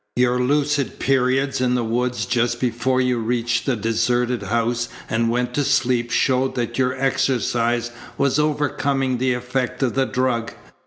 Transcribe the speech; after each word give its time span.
Your 0.15 0.39
lucid 0.39 0.97
period 0.97 1.61
in 1.61 1.75
the 1.75 1.83
woods 1.83 2.25
just 2.25 2.59
before 2.59 2.99
you 2.99 3.19
reached 3.19 3.67
the 3.67 3.75
deserted 3.75 4.41
house 4.41 4.89
and 5.07 5.29
went 5.29 5.53
to 5.53 5.63
sleep 5.63 6.09
showed 6.09 6.55
that 6.55 6.79
your 6.79 6.95
exercise 6.99 7.91
was 8.17 8.39
overcoming 8.39 9.19
the 9.19 9.33
effect 9.35 9.83
of 9.83 9.93
the 9.93 10.07
drug. 10.07 10.53